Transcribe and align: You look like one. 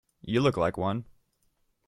You 0.23 0.41
look 0.41 0.57
like 0.57 0.79
one. 0.79 1.05